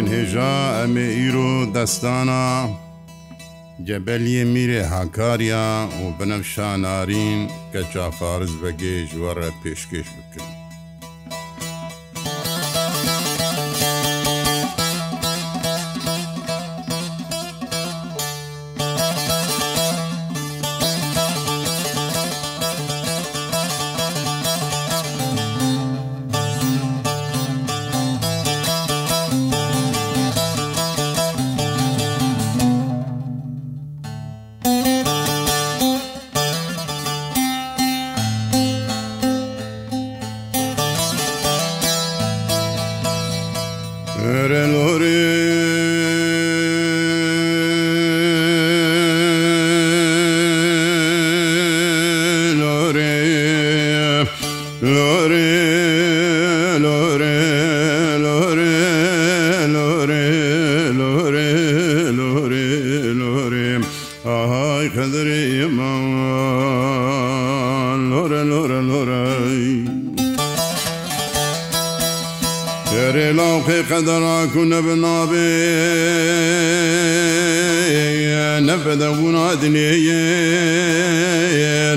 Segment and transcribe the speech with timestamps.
[0.00, 2.46] شۆڕین هێژا ئەمێ ئیرۆ دەستانە
[3.88, 5.68] جەبەلیە میرێ هاکاریا
[6.02, 7.40] و بنەم شانارین
[7.72, 10.57] کە چافارز بەگەێژوەڕە پێشکەش بکرد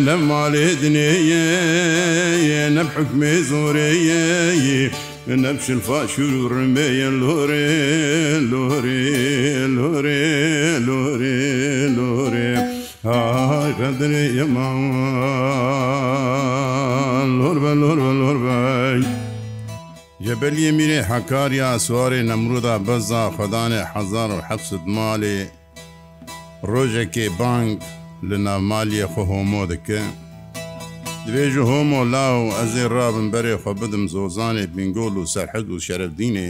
[0.06, 4.92] لمال دنيا نب حكم زوري
[5.28, 9.12] نبش الفاشور الرمية لوري لوري
[9.68, 12.58] لوري لوري لوري
[13.06, 19.04] هاي قدري يا ماما لوربا لوربا لوربا
[20.22, 25.48] جبل يميني حكار يا سواري نمرودا بزا خداني حزار و حفصد مالي
[26.74, 27.80] ڕۆژێکی بانگ
[28.28, 30.00] li navmaliyê xwe homo dike,
[31.26, 36.50] Dibêje homo law ez ê rabin berê xwe bidim zozanê bingol û serhed û şerevdînê,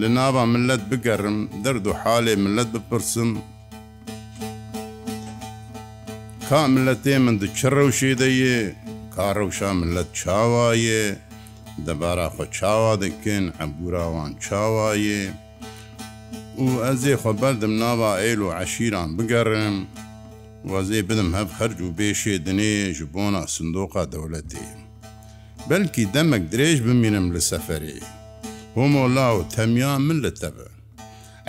[0.00, 3.30] li nava millet bigerim, derd û halê millet bipirsim,
[6.48, 8.58] Ka milletê min di çi rewşê de yê,
[9.16, 11.04] ka rewşa millet çawa yê,
[11.86, 15.22] debara xwe çawa dikin hebûra wan çawa yê,
[16.64, 19.76] û ez ê xwe berdim nava êl û eşîran bigerim,
[20.70, 24.64] وازێ بنم هەف هەرج و بێشێ دنێژ بۆنا سندۆقا دەوڵەتی
[25.68, 28.00] بەلکی دەمەک درێژ بمینم لە سەفەری
[28.76, 30.68] هۆمۆلا و تەمیان من لە تەبە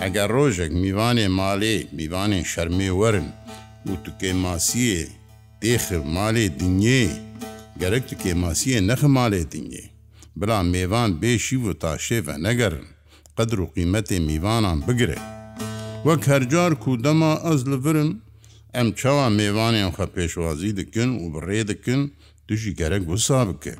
[0.00, 3.28] ئەگەر ڕۆژێک میوانێ ماڵێ میوانێ شەرمێ وەرن
[3.90, 5.02] و توکێ ماسیە
[5.62, 7.02] دێخر مالێ دنیێ
[7.80, 9.84] گەرەک توکێ ماسیە نەخ مالێ دنیێ
[10.40, 12.86] بلا میێوان بێشی و تاشێڤە نەگەرن
[13.38, 15.20] قدر و قیمەتێ میوانان بگرێ
[16.06, 18.12] وەک هەرجار کودەما ئەز لەڤرن
[18.76, 22.00] ئەم چاوە میێوانیان خە پێشوازی دکن و بڕێ دکن
[22.48, 23.74] توشی گەرەک وسا بکە.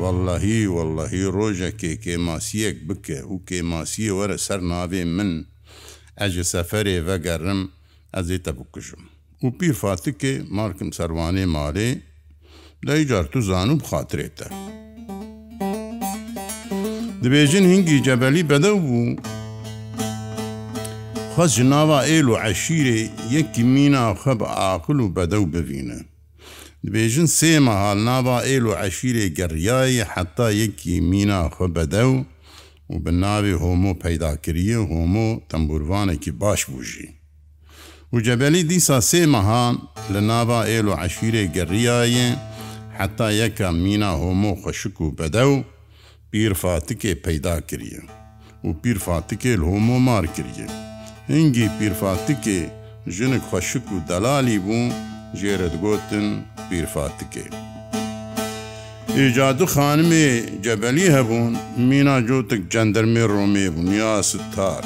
[0.00, 5.30] واللهی واللهی ڕۆژەکێ کێماسیەک بکە و کێماسیە وەرە سەر ناوێ من
[6.20, 7.60] ئەجە سەفەرێ ڤەگەڕم
[8.14, 9.02] ئەزێتە بکشم.
[9.44, 11.88] و پیرفاتکێ مارکم سەروانێ مارێ
[12.86, 14.46] دایجار تو زان و بخاترێتە.
[17.22, 19.04] دبێژن هینگی جەبەلی بەدە بوو
[21.42, 23.00] خە جناوا ئێل و عەشیرێ
[23.36, 25.98] یەکی مینا خە بە ئاقل و بەدە و ببینە
[26.86, 32.16] دبێژن سێمە هاڵ ناوا ئێل و عەشیرێ گەڕیایی حتا یەکی مینا خە بەدە و
[32.92, 37.08] و بە ناوی هۆمۆ پەیداکریە هۆمۆ تەمبورانێکی باش بوژی
[38.12, 39.74] و جەبەلی دیسا سێمەهان
[40.12, 42.28] لە ناوا ئێل و عەشیرێ گەڕیایە
[42.98, 45.56] حتا یەکە مینا هۆمۆ خەشک و بەدە و
[46.30, 48.02] پیرفاتکێ پەیدا کریە
[48.66, 50.70] و پیرفاتکێ هۆمۆ مار کریە
[51.32, 52.60] هنگی پیرفاتکێ
[53.16, 54.94] ژنک خەشک و دەلالی بوو
[55.38, 56.26] ژێرەدگوتن
[56.70, 57.46] پیرفاتکێ.
[59.16, 60.28] ئیجاد خانمێ
[60.64, 61.52] جەبەلی هەبوون
[61.88, 64.84] مینا جوتک جەندەرمێ ڕۆمێ بوون یا ستار.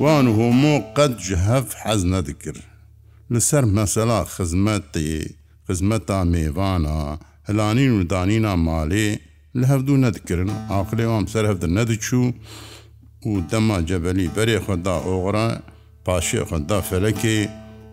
[0.00, 2.62] وان هۆمۆ قەت جهف حەز نەدەکرد
[3.32, 5.12] لەسەر مەسەلا خزمەتی
[5.66, 6.98] خزمەتا مێوانە
[7.48, 9.08] هەلانین و دانینا مالێ
[9.60, 12.26] لە هەفتوو نەدکردن ئاقلێ وام سەر هەفتە نەدەچوو،
[13.28, 15.46] û dema cebelî berê xwe da oğra
[16.06, 17.38] paşê xwe da felekê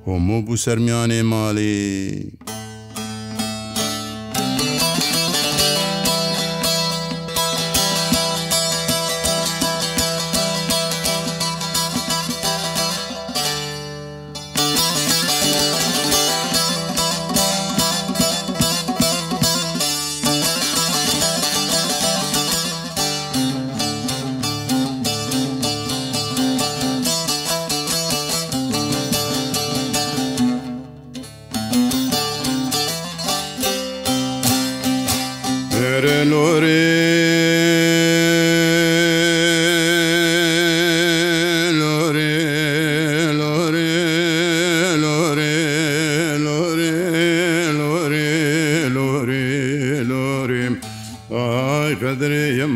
[0.06, 1.78] homo bû sermiyanê malê.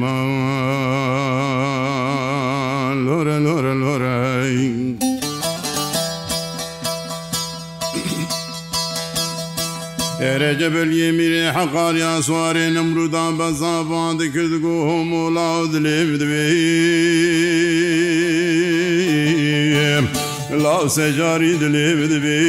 [0.08, 4.16] aman Lora lora lora
[10.20, 16.44] Erecebel yemiri hekar ya suarê nemrudan bezavan dikirdi ku homola dilê dibê
[20.64, 22.40] لاو سەجاری دلێ بدبێ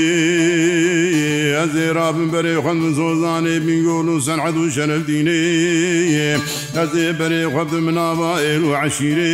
[1.58, 5.41] ئەز ێرا بن بەرێ خوند من زۆزانێ بینگۆل و سەنعەد و شەرف دینێ
[6.79, 9.32] ئەزێ بەرێ خوب مناوا ئێل و عشیرێ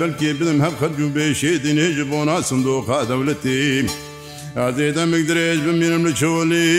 [0.00, 3.62] بەلکێ بدم هەب خەرج و بێشێ دێ ji بۆ ناسم دۆخە دەولەتی
[4.60, 6.70] ئازێ دەمێک درێژ بمێنم لە چۆلی.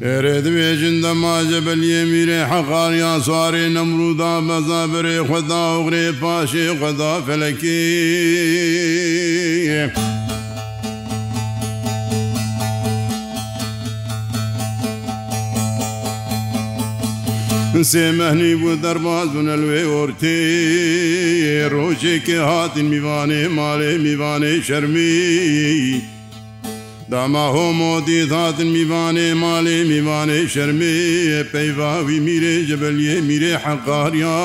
[0.06, 7.88] ئێرێدوێژن دەماژە بەلیێ میرێ حەقاریان سوارێ نەمرودا بەزا برێ خدا وغرێ پاشێ خدا فەلەکی.
[17.92, 20.38] سێمەهنی بوو دەرباز بوونە لێ ئۆرتێ
[21.74, 26.18] ڕۆژێکی هاتین میوانێ ماڵێ میوانەی شەرمی.
[27.10, 34.38] داما هۆمۆدی داتن میوانێ ماڵێ میوانێ شەرمێ پەیواوی میرێ جبلیێ میرێ حەقاریا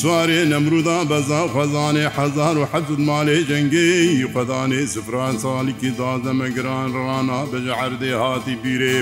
[0.00, 8.12] سوارێ نەمرودا بەزا خەزانێ حزار و حەزت مالێ جەنگەی قەدانێ سفران ساڵیکی دازەمەگران ڕانا بەجەعردێ
[8.24, 8.96] هاتی بیرێ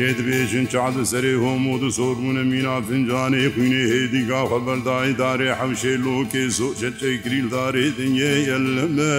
[0.00, 7.16] هێدبێژن چادە سەرێ هۆمۆد و سۆرمونە مینا فنجانێ خوینێ هێدیگا خەبەردای دارێ حەوشێ لۆکێ سۆچەچەی
[7.24, 9.12] گریلدارێ دنیێ ئەلمە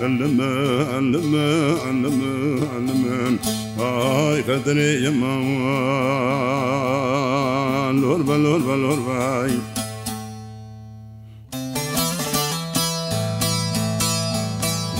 [0.00, 0.50] ئەلمە
[0.92, 1.46] ئەلمە
[1.82, 3.38] ئەلمە علم علم
[3.78, 9.50] آي قدري يمان لوربا لوربا لوربا آي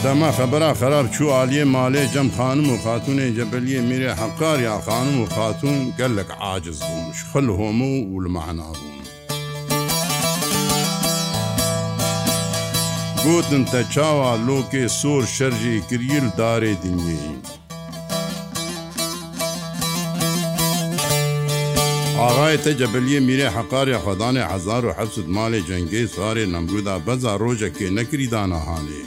[0.04, 5.20] دما خبرا خراب چو عالیه ماله جم خانم و خاتون جبلیه میره حقار یا خانم
[5.20, 8.95] و خاتون گلک عاجز بومش خل همو و المعنا بومش
[13.26, 17.38] گوتن تە چاوا لۆکێ سۆر شەرژی کریل دارێ دنیایی.
[22.21, 29.04] ئاغای تەجەبلیە میرێ حەقاری خەدانێ هزار و حەفت مالێ جەنگەی سوارێ نەمرودا بەزا ڕۆژەکێ نەکریدانەهانێ.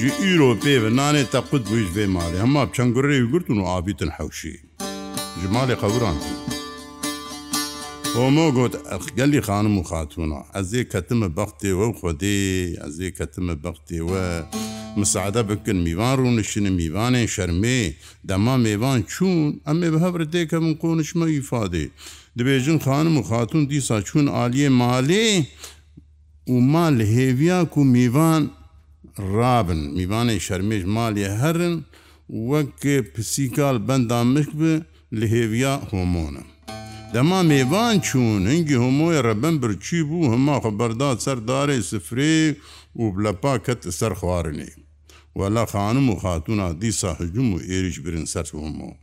[0.00, 4.10] ji îropê ve nanê te qud bû ji vê malê hema çengurê gurtun û avîtin
[4.18, 4.56] hewşî.
[5.40, 6.16] Ji malê qewran.
[8.18, 12.38] ئۆمە گوت ئەخگەلی خانم و خاتوونە ئەزێ کەتممە بەختێوە و خودێ
[12.82, 14.24] ئەزێ کەتممە بەختێوە
[15.00, 17.80] مساعدە بکن میوان و نشنە میوانێ شەرمێ
[18.28, 21.84] دەما میێوان چوون ئەمێ بە هەبر دێکە من قۆنشمە ئیفادێ
[22.38, 25.26] دەبێژن خانم و خاتون دیسا چوون عالیە مالێ
[26.54, 28.42] وما لە هێویاک و میوان
[29.36, 31.74] رابن میوانەی شەرمێش مالیە هەرن
[32.50, 32.82] وەک
[33.14, 34.72] پسیکال بەندام مشک بە
[35.18, 36.44] لە هێویا هۆمۆنە
[37.16, 42.36] دەما میێوان چوون هەنگی هەمۆی ڕەبەن برچی بوو هەما خەبەردا سەردارێ سفرێ
[43.00, 44.70] و بلەپا کەت سەر خوارنێ
[45.38, 48.94] وەلا خانم و خاتونا دیسا حجم و ئێریش برن سەر هەمەوە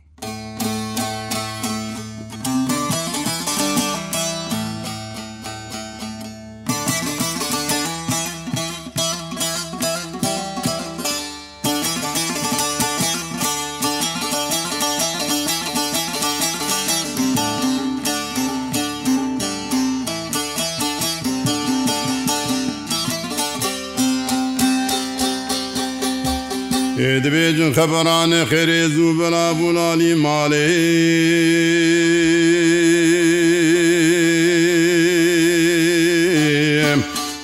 [27.24, 30.66] دەبێجن خەبەرانە خێرێز و بەلابوولالی ماڵێ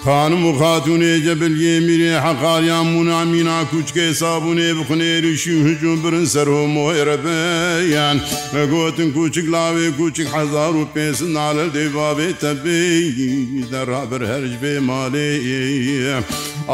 [0.04, 8.16] خانم و خاتونێ جەبلگێ میرێ حەقاریان مونامینا کوچکێ سابونێ بخنێریشی و هجوون برن سەرۆم هێرەبیان
[8.56, 11.06] ئەگوتن کوچک لاوێ کوچک هزار و پێ
[11.37, 12.80] نالە دەیباێتە بێ
[13.72, 15.30] دەڕابر هەرج بێ مالێ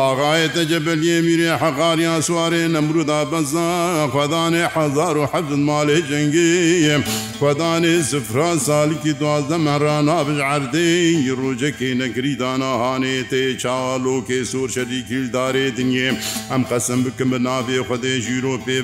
[0.01, 7.03] ئاغاەتە جەبلیێ میرێ حەقاریا سوارێ نەمرودا بەزان خدانێ حزار و حەفت مالێ جنگیم
[7.41, 16.09] خدانێ سفران سالیکی دوازدە مەرانا بژعردەی ڕوجەکی نەگری داناهانێ تێ چاڵۆکێ سوور شەریکیلدارێ دنیێ
[16.51, 18.79] ئەم قەسم بکەم بە ناوێ خودێ ژیرۆ پێ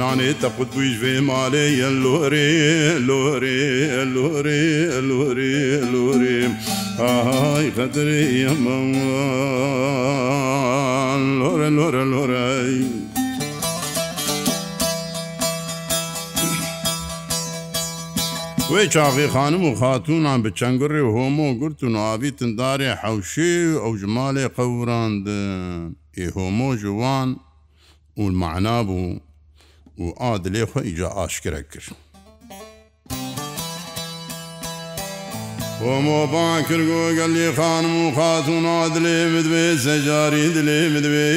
[0.00, 2.50] نانێ تەقوت بوویش بێ مالێ یەن لۆرێ
[3.08, 3.60] لۆرێ
[4.16, 4.70] لۆرێ
[5.08, 5.54] لۆرێ
[5.92, 6.40] لۆرێ
[7.00, 8.80] ئاهای قەدرێ ئەمە
[11.38, 12.82] لۆرە لۆرە لۆرای
[18.72, 24.46] وێ چاغی خانم و خاتونان بە چەنگڕێ هۆمۆ گرت و ناوی تندارێ حەوشێ ئەو ژمالێ
[24.56, 25.26] قەوراند
[26.18, 27.28] ئێ هۆمۆ جوان
[28.20, 29.08] و معنا بوو
[30.02, 32.01] و ئادلێ خۆ ئیجا ئاشکرە کرد.
[35.86, 41.30] ومۆبان کردگۆ گەلی خانم و خاتون عادلێ بدوێ سەجاری دلێ بدوێ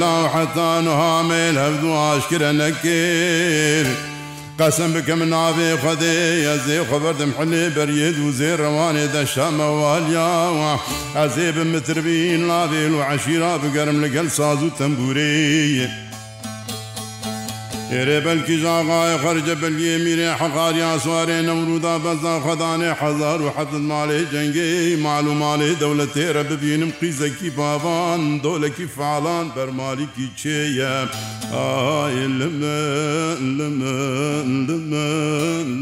[0.00, 3.86] لا حتان هامل هەفت و عاشکرە نەکر
[4.60, 10.72] قەسم بکەم ناوێ خەدێ ئەزێ خبردم حلێ بەریێ و زێ ڕەوانێ دەشەمەوالیاوە
[11.18, 15.88] ئەزێ بمتربین لاوێ و عشیرا بگەرم لەگەل ساز و تەمبورەیە
[17.94, 24.20] ئێرێ بەلکی زاغای خەرجە بەلیێ میرێ حەقاریا سوارێ نەورودا بەزدا خەدانێ حەزار و حەزت ماڵێ
[24.32, 30.96] جەنگەی معلومالێ دەولە تێرە ببینم قیزەکی باوان دۆلەکی فعالان بەرمالیکی چێە
[31.54, 32.86] ئالمە
[33.58, 34.06] لمە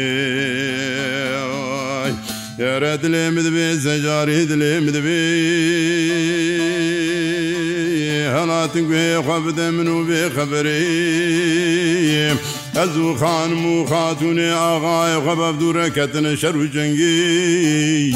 [2.60, 5.22] Yere dilê mi dibê zecarî dilê mi dibê
[8.36, 10.82] Helatin guê xwe bide min û vê xeberê
[12.84, 18.14] Ez û xanim û xatunê axayê xwe bevdûre ketine şer û cengî.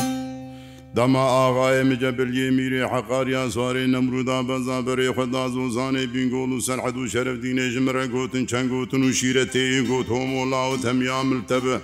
[0.99, 6.59] دما ئاغاە مجە بلیێ میرێ حەقاریان سوارێ نەمرودا بەزا بەرێ خەداز و زانێ بینگۆڵ و
[6.67, 11.77] سەرحەد و شەرف دینێژمرە گوتن چەنگوتن و شیرە تێ گوت هۆمۆڵاوت هەمیان ملتەبە.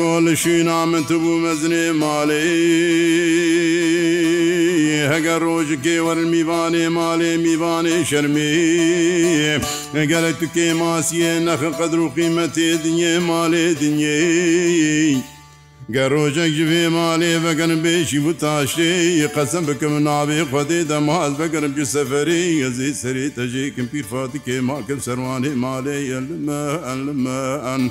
[0.01, 2.43] گۆڵشی نامەت بوو مەزنێ ماڵێ
[5.11, 8.47] هەگە ڕۆژکێ وەرمیوانێ ماڵێ میوانێ شەرمێ
[9.97, 14.19] ئەگەرە توکێ ماسیە نەخ قەدر و قیمەتێ دنیێ ماڵێ دنیێ
[15.95, 18.89] گە ڕۆژێک جوێ ماڵێ بەگەن بێشی و تاشێ
[19.35, 25.97] قەسم بکەم ناوێ خودێ دەماز بگەرم جو سەفری ئەزی سەری تەژێکم پیرفاتکێ ماکەم سەروانێ مالێ
[26.13, 27.83] ئەلمە ئەلمە ئەن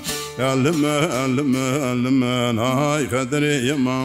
[0.46, 3.98] ئەلمە ئەلمە ئەلمە نای خەدرێ ئەما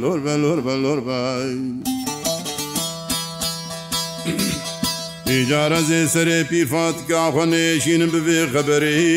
[0.00, 1.18] لۆر بە لۆر بە لۆر بە.
[5.32, 9.12] ئیجارە زێ سەرێ پیفات کاخەنێشینم ببێ خەبەری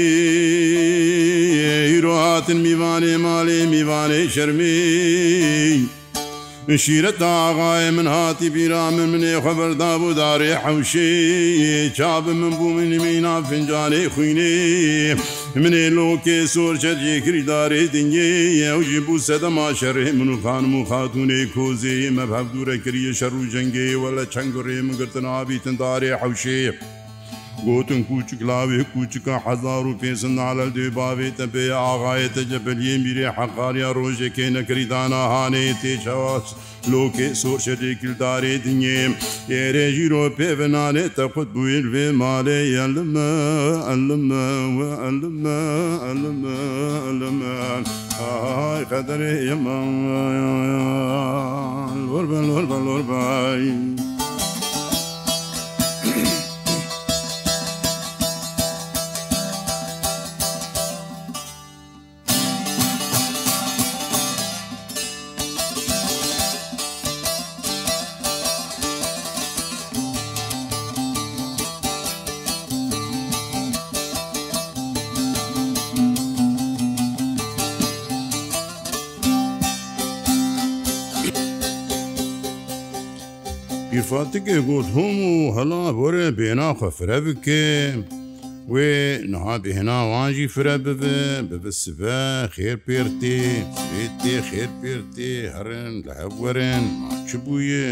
[1.91, 4.77] هیرۆهاتن میوانێ ماڵێ میوانەی شەرمی
[6.67, 12.97] بشیرت ئاغای من هاتی پیرا من منێ خەبەردا بوو دارێ حوشەیە چاب من بوو منی
[13.03, 14.51] مینا فنجانێ خوینێ
[15.61, 18.27] منێ لۆکێ سۆرچەت یەکریدارێ دنگێ
[18.73, 23.49] ئەوژی بوو سەدەما شەڕێ من و خانم و خاتونێ کۆزێ مەبهەب دوورە کریە شەڕ و
[23.53, 26.73] جەنگێ وە لە چەنگڕێ من گرتن ئابیتن دارێ حوشەیە.
[27.65, 34.47] گوتن کوچکلاوێ کوچکە حزار و پێ نالل دێ باوێتە پێ ئاغاەتە جەپەلیە میرێ حەقاریا ڕۆژێکێ
[34.55, 36.45] نەکری داناهانێ تێچەواز
[36.91, 39.13] لۆکێ سۆشەدێکلدارێ دنیێم
[39.53, 43.31] ئێرێژی ڕۆ پێڤنانێتە قوت بووین وێ مالێ ئەلمە
[43.87, 44.45] ئەلمە
[45.03, 45.59] ئەلمە
[46.05, 46.57] ئەلمە
[47.07, 47.55] ئەلمە
[48.19, 49.77] ئاهای قەدرێ ئێمە
[52.11, 53.71] وەربەن وەربەن وەربای.
[84.09, 87.59] fatike got hemû hela bore bênaxwe fire bike,
[88.69, 92.21] Wê niha bêhna wan jî fire bibe bibe sibe
[92.55, 93.37] xêr pêrtê,
[93.91, 97.89] bêtê xêr pêrtê herin li hevwerin maçi bûye.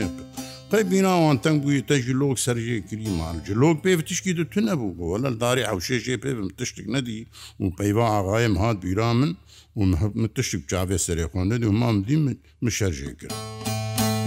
[0.72, 3.36] Qey bîna wan teng bûye te ji lok serjê kirî mal.
[3.46, 7.17] Ji lok pêv tişkî di tune bû welel darê hewşê jê pêvim tiştik nedî
[7.62, 9.32] û peyva aayem hat bîra min
[9.77, 13.29] û tiştik çavê serê xwendedî û mam dî min min şerjê kir.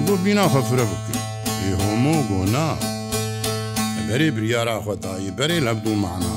[0.08, 1.35] Got bîna xefire bikir.
[1.82, 2.66] هەموو بۆ نا
[4.06, 6.36] بەرێ بریارا خۆتایی بەرێ لە بوو معناە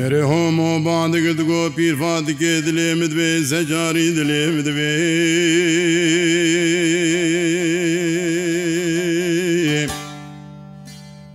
[0.00, 4.98] Erê homo bandigi digo pîrfa dike dilê mi divê secarî dilê mi divê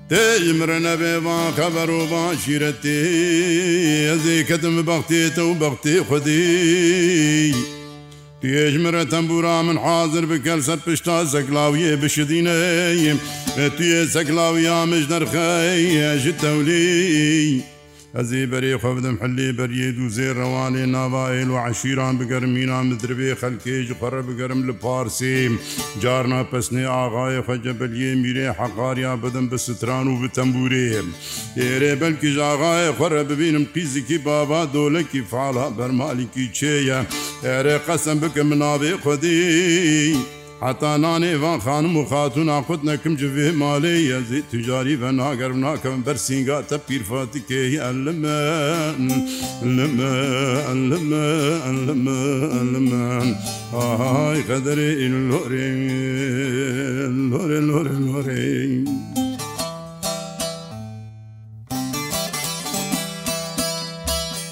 [0.10, 3.00] Te imre nebe van xeber û van şîretê
[4.14, 7.56] ez ê ketim bextê te û bextê xwedî
[8.42, 13.18] Tu yêjmire tembûra min hazir bikel ser pişta seklaviyê bişidîneyim
[13.58, 17.08] ve tu yê seklaviya mij derxeye ji tewlî.
[18.18, 23.32] ئەزی بەرێ خە بدەم حلێ بەریێ دوو زێ ڕەوانێ ناوایل و عشیران بگەرم مینا مدربێ
[23.42, 25.54] خەلکێج قەرە بگەرم لە پارسێم
[26.02, 31.08] جارنا پسنێ ئاغاە خەجە بەلیێ میرێ حەقاریا بدەم بە ستران و بتەمبورێم
[31.60, 37.00] ئێرێ بەلکی ژاغاە خەرە ببینم قیزیکی بابا دۆلەکی فعاڵها بەرمالیکی چێە
[37.48, 39.46] ئێرێ قەسم بکەم مناوێ خودی.
[40.62, 45.52] حتا نانê van xanim û xatûna xut nekim ci vê malê yezê tucarî ve nager
[45.62, 47.64] nakem ber sînga te pîrfatikê
[48.06, 48.44] li me
[49.76, 50.14] li me
[50.92, 51.30] li me
[51.76, 52.30] li me
[52.74, 53.08] li me
[53.86, 54.92] Ahay qederê
[55.30, 55.70] lorê
[57.32, 58.48] lorê lorê lorê.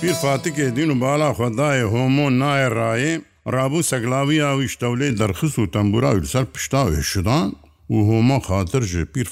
[0.02, 3.16] پیر فاتکê dîn û bala xwedaê homon nayê rayê
[3.54, 7.50] ڕابوو سەگلاوی یاویشتەولێ دەرخست و تەمبوراوی سەر پشتاوێ شدان
[7.94, 9.28] و هۆما خاطر ji پیر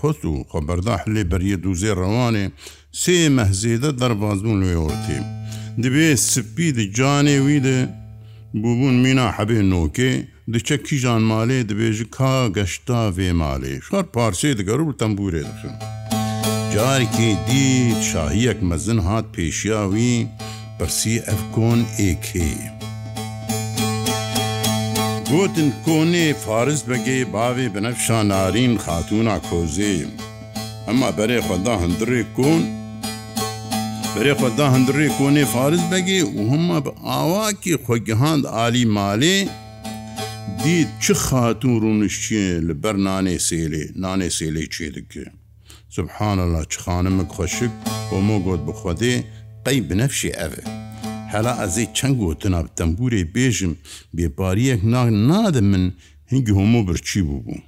[0.00, 2.46] خۆست و خەبەردا حلێ بەریە دوزێ ڕەوانێ
[3.02, 5.18] سێ مەهزێدە دەربازبوون لێ وەرتێ
[5.82, 7.78] دەبێ سپی دی canê wî de
[8.62, 10.10] bûbûn mîna hebê nokê
[10.52, 15.74] diçe kîjan malê dibêji ka geşta vê malê şar parsê diger û tembûrê dixin
[16.74, 20.12] Carikê dît şahiyek mezin hat pêşiya wî
[20.78, 21.78] pirsî ev kon
[22.10, 22.50] êkê.
[25.30, 30.10] گوتن کۆنێ فارز بەگێ باوێ بنەفشان نارین خاتوونا کۆزێم
[30.86, 32.62] ئەمما بەرێ خدا هەندڕێ کۆن
[34.14, 39.38] بەرێ خدا هەندڕێ کۆنێ فارز بەگێ و هەمە بە ئاواکی خۆگەهاند عالی مالێ
[40.62, 45.24] دید چ خاتون ڕونشتیە لە بەر نانێ سێلێ نانێ سێلێ چێ دکە
[45.96, 47.72] سبحانە لا چ خانمە خۆشک
[48.08, 49.14] بۆ مۆ گوت بخوادێ
[49.64, 50.66] قەی بنەفشی ئەvە.
[51.32, 53.72] هەلا ئەزی چەنگ و تنا تەمبورێ بێژم
[54.16, 55.84] بێپاریەک ناگ نادە من
[56.32, 57.58] هنگ هەموو برچی بوو بوو.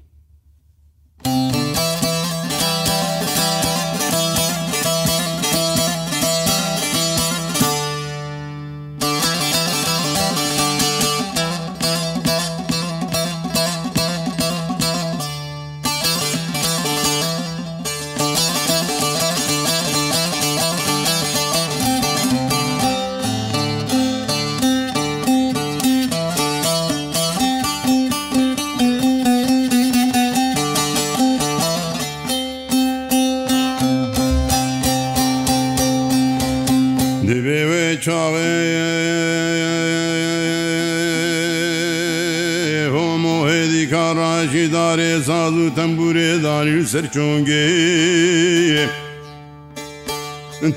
[46.93, 47.67] سەرچۆنگێ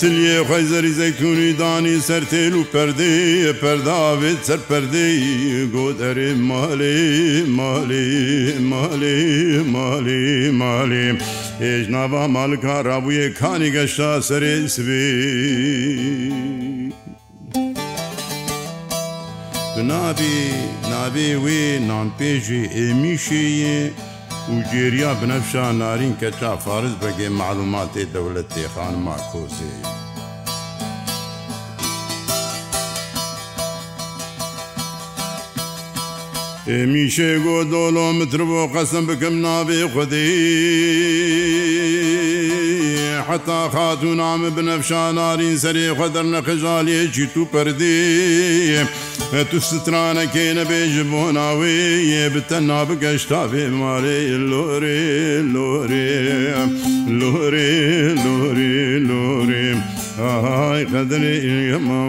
[0.02, 3.15] تلیێ خی زەری زەیتونی دانی سەر تێل و پەردێ
[3.62, 5.19] پەرداوێت سەر پەردەی
[5.73, 6.99] گۆ دەرێ مالێ
[7.58, 8.08] مالێ
[8.71, 9.17] مالێ
[9.76, 10.23] مالێ
[10.62, 11.06] مالێ
[11.63, 15.06] هێژ ناوا مالکە ڕابوویە کانی گەشتا سەرێ سوێ
[19.78, 20.39] Tu nabê
[20.93, 23.80] nabê wê nanpêjê êmişeyê,
[24.52, 29.88] و گێریا بنەفشا نارین کە تا فارز بەگێ معلوماتێ دەولەت تێخانما کۆزەیە.
[36.94, 40.30] میشێ گۆ دۆڵۆمتر بۆ قەسم بکەم نابێ خودی
[43.28, 48.82] حتا خاتو نامە بنەفشان نارین سەرێ خەدەر نەقەژالێکی تو پەردی.
[49.52, 51.78] توسترانەکەێنە بێژ بۆ ناوێ
[52.12, 54.19] یێ بتە نابگەشتا بێ مارێ
[54.50, 55.02] لۆرێ
[55.54, 56.10] لۆرێ
[57.19, 57.69] لۆرێ
[58.24, 58.76] لۆرێ
[59.10, 59.65] لۆرێ
[60.22, 62.08] ئاهای قەدرێ ئێمەوە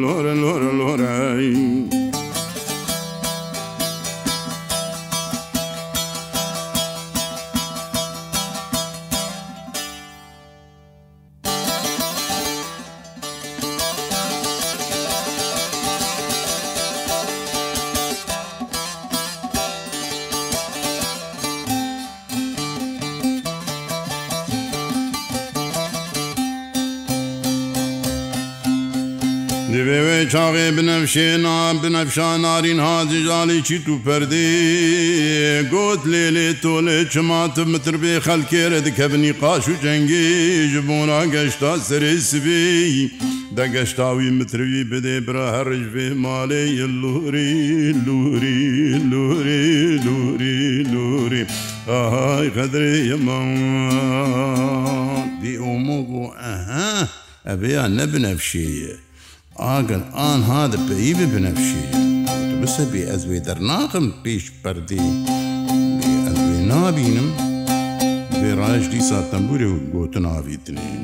[0.00, 0.70] لۆرە لۆرە
[30.38, 34.48] شاغێ بنەفشێنا بنەفشان نارین حاجژالی چی تو پەردێ
[35.72, 40.28] گۆت لێ لێ تۆ لێ چماتە متر بێ خەلکێرە دکەبنی قاش و جەنگێ
[40.72, 42.64] ji بۆنا گەشتا سرێ سبێ
[43.56, 46.62] دەگەشتاوی متروی بدێ برا هەڕژ بێ مالێ
[47.02, 47.52] لوری
[48.06, 48.62] لوری
[49.10, 49.64] لوری
[50.04, 50.60] لوری
[50.92, 51.42] لوری
[51.90, 53.58] ئاهای قەدرێ یەمان
[55.42, 56.92] دی ئۆمۆ بۆ ئەها
[57.48, 58.94] ئەبێیان نەبنەفشێە
[59.62, 61.86] ئاگەن ئانها دەپەیی ببنەفشی
[62.62, 65.08] بسە بێ ئەزوێ دەرناقم پێش پەردی
[66.26, 67.28] ئەزوێ نابینم
[68.42, 71.02] بێ ڕژدی ساتەمبورێ و گۆتە ناویتنین.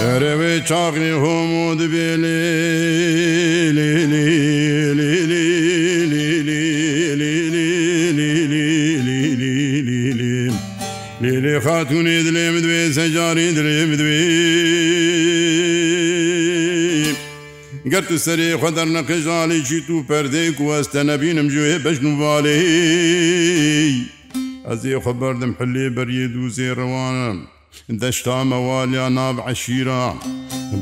[0.00, 2.42] ئەرەوێ چاقنی هۆمۆ دەبێ لێ
[3.76, 4.26] لێ لێ
[4.98, 5.00] لێ
[11.28, 14.27] لێ لێ خاتونێ دلێ دوێ سەجاری دلێ دوێ
[18.00, 22.58] کرد سری خودر نقژالی چی تو پرده کوست نبینم جوه بشن والی
[24.68, 27.36] ئەزێ خەبەردم حلێ بەریێ دووزێ ڕەوانم
[28.02, 30.04] دەشتا مەوالیا ناب عشیرە.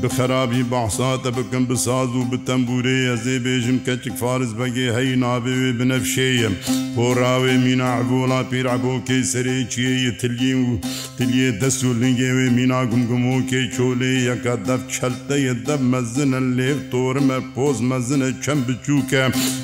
[0.03, 4.49] bi xerabî behsa te bikim bi saz û bi tembûrê ez ê bêjim keçik fariz
[4.59, 6.53] begê hey navê wê binevşeyim
[6.97, 10.69] Porrawê mîna evola pêrabokê serê çiyê yê tiliyê û
[11.17, 17.31] tiliye destû lingê wê mîna gumgumokê çolê yeka dev çelte yê dev mezine lêv torim
[17.31, 19.13] e poz mezine çem biçûk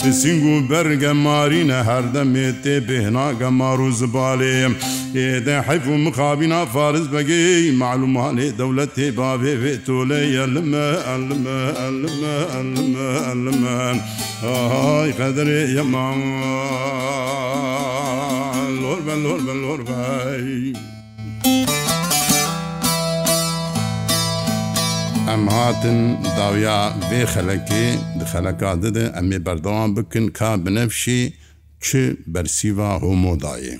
[0.09, 4.71] e Sing û berge marîne herdemê tê bêhna gemar û zibalê
[5.15, 13.19] êde heyf û mixabîna fariz begê malûmanê dewletê bavê vê tole علمه علمه علمه علمه
[13.19, 14.01] علمه
[14.41, 16.19] هاي قدري يا مان
[18.83, 20.73] لور بن لور بن لور باي
[25.33, 25.99] ئەم هاتن
[26.37, 27.85] داویا بێ خەلەکێ
[28.19, 31.21] دخەلەکە ددە ئەمێ بەردەوام بکن کا بنەفشی
[31.85, 31.87] چ
[32.33, 33.75] بەرسیوا هۆمۆدایە.